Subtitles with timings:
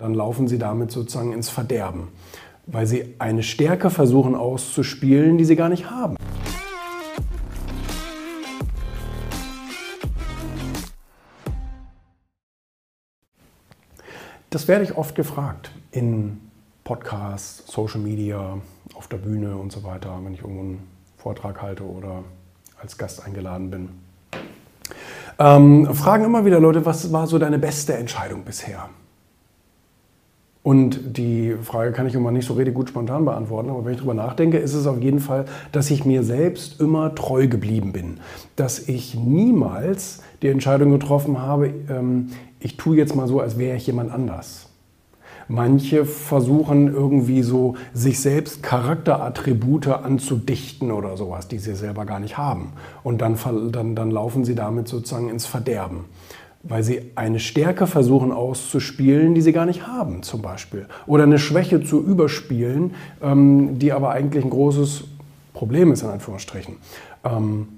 [0.00, 2.08] dann laufen sie damit sozusagen ins Verderben,
[2.66, 6.16] weil sie eine Stärke versuchen auszuspielen, die sie gar nicht haben.
[14.48, 16.40] Das werde ich oft gefragt in
[16.82, 18.58] Podcasts, Social Media,
[18.94, 20.88] auf der Bühne und so weiter, wenn ich irgendwo einen
[21.18, 22.24] Vortrag halte oder
[22.80, 23.88] als Gast eingeladen bin.
[25.38, 28.88] Ähm, fragen immer wieder Leute, was war so deine beste Entscheidung bisher?
[30.62, 33.98] Und die Frage kann ich immer nicht so richtig gut spontan beantworten, aber wenn ich
[33.98, 38.18] darüber nachdenke, ist es auf jeden Fall, dass ich mir selbst immer treu geblieben bin.
[38.56, 42.28] Dass ich niemals die Entscheidung getroffen habe, ähm,
[42.58, 44.66] ich tue jetzt mal so, als wäre ich jemand anders.
[45.48, 52.36] Manche versuchen irgendwie so, sich selbst Charakterattribute anzudichten oder sowas, die sie selber gar nicht
[52.36, 52.74] haben.
[53.02, 53.36] Und dann,
[53.72, 56.04] dann, dann laufen sie damit sozusagen ins Verderben
[56.62, 60.86] weil sie eine Stärke versuchen auszuspielen, die sie gar nicht haben, zum Beispiel.
[61.06, 65.04] Oder eine Schwäche zu überspielen, ähm, die aber eigentlich ein großes
[65.54, 66.76] Problem ist, in Anführungsstrichen.
[67.24, 67.68] Ähm,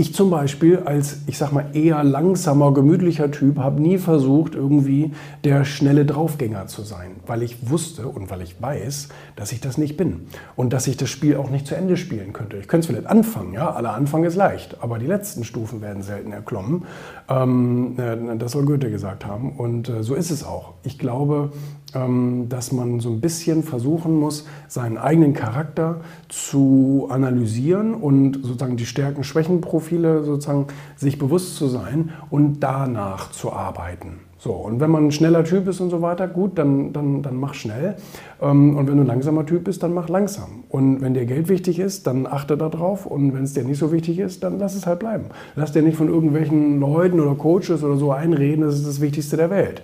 [0.00, 5.12] ich zum Beispiel als, ich sag mal, eher langsamer, gemütlicher Typ habe nie versucht, irgendwie
[5.44, 9.76] der schnelle Draufgänger zu sein, weil ich wusste und weil ich weiß, dass ich das
[9.76, 10.22] nicht bin
[10.56, 12.56] und dass ich das Spiel auch nicht zu Ende spielen könnte.
[12.56, 16.02] Ich könnte es vielleicht anfangen, ja, aller Anfang ist leicht, aber die letzten Stufen werden
[16.02, 16.86] selten erklommen.
[17.28, 20.72] Ähm, äh, das soll Goethe gesagt haben und äh, so ist es auch.
[20.82, 21.52] Ich glaube,
[21.92, 28.86] dass man so ein bisschen versuchen muss, seinen eigenen Charakter zu analysieren und sozusagen die
[28.86, 30.66] Stärken-Schwächen-Profile sozusagen
[30.96, 34.20] sich bewusst zu sein und danach zu arbeiten.
[34.42, 37.36] So, und wenn man ein schneller Typ ist und so weiter, gut, dann, dann, dann
[37.36, 37.96] mach schnell.
[38.40, 40.64] Ähm, und wenn du ein langsamer Typ bist, dann mach langsam.
[40.70, 43.04] Und wenn dir Geld wichtig ist, dann achte darauf.
[43.04, 45.26] Und wenn es dir nicht so wichtig ist, dann lass es halt bleiben.
[45.56, 49.36] Lass dir nicht von irgendwelchen Leuten oder Coaches oder so einreden, das ist das Wichtigste
[49.36, 49.82] der Welt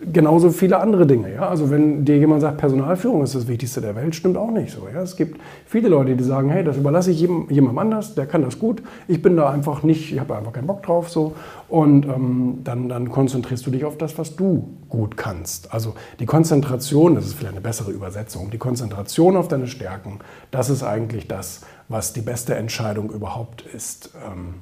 [0.00, 1.32] genauso viele andere Dinge.
[1.32, 1.48] Ja?
[1.48, 4.88] Also wenn dir jemand sagt, Personalführung ist das Wichtigste der Welt, stimmt auch nicht so.
[4.92, 5.02] Ja?
[5.02, 8.42] Es gibt viele Leute, die sagen, hey, das überlasse ich jedem, jemandem anders, der kann
[8.42, 8.82] das gut.
[9.06, 11.10] Ich bin da einfach nicht, ich habe einfach keinen Bock drauf.
[11.10, 11.34] So.
[11.68, 15.72] Und ähm, dann, dann konzentrierst du dich auf das, was du gut kannst.
[15.72, 20.18] Also die Konzentration, das ist vielleicht eine bessere Übersetzung, die Konzentration auf deine Stärken,
[20.50, 24.10] das ist eigentlich das, was die beste Entscheidung überhaupt ist.
[24.26, 24.54] Ähm,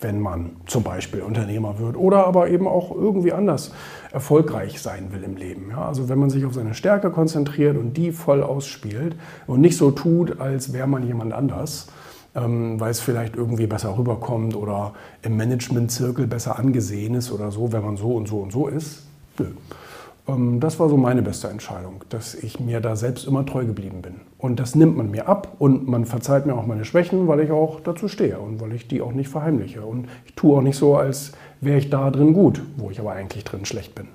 [0.00, 3.72] wenn man zum Beispiel Unternehmer wird oder aber eben auch irgendwie anders
[4.12, 5.70] erfolgreich sein will im Leben.
[5.70, 9.16] Ja, also wenn man sich auf seine Stärke konzentriert und die voll ausspielt
[9.46, 11.88] und nicht so tut, als wäre man jemand anders,
[12.34, 17.72] ähm, weil es vielleicht irgendwie besser rüberkommt oder im Managementzirkel besser angesehen ist oder so,
[17.72, 19.04] wenn man so und so und so ist.
[19.38, 19.46] Nö.
[20.28, 24.02] Ähm, das war so meine beste Entscheidung, dass ich mir da selbst immer treu geblieben
[24.02, 24.20] bin.
[24.36, 27.50] Und das nimmt man mir ab und man verzeiht mir auch meine Schwächen, weil ich
[27.50, 29.82] auch dazu stehe und weil ich die auch nicht verheimliche.
[29.82, 33.12] Und ich tue auch nicht so, als wäre ich da drin gut, wo ich aber
[33.12, 34.08] eigentlich drin schlecht bin.